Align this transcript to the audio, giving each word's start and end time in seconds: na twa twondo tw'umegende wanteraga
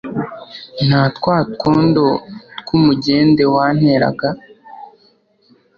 na 0.89 1.01
twa 1.15 1.35
twondo 1.53 2.05
tw'umegende 2.65 3.43
wanteraga 3.53 4.27